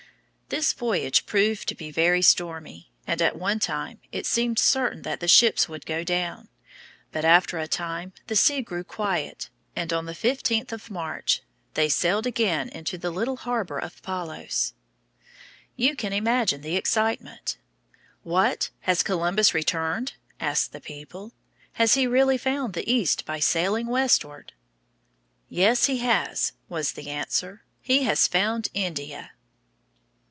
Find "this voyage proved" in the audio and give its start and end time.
0.53-1.69